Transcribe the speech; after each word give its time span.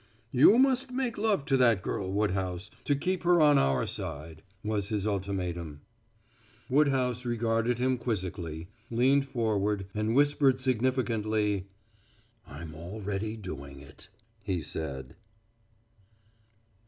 "You 0.31 0.57
must 0.57 0.91
make 0.91 1.15
love 1.15 1.45
to 1.45 1.57
that 1.57 1.83
girl, 1.83 2.11
Woodhouse, 2.11 2.71
to 2.85 2.95
keep 2.95 3.21
her 3.21 3.39
on 3.39 3.59
our 3.59 3.85
side," 3.85 4.41
was 4.63 4.89
his 4.89 5.05
ultimatum. 5.05 5.81
Woodhouse 6.67 7.23
regarded 7.23 7.77
him 7.77 7.99
quizzically, 7.99 8.67
leaned 8.89 9.27
forward, 9.27 9.85
and 9.93 10.15
whispered 10.15 10.59
significantly. 10.59 11.67
"I'm 12.47 12.73
already 12.73 13.37
doing 13.37 13.79
it," 13.79 14.07
he 14.41 14.63
said. 14.63 15.13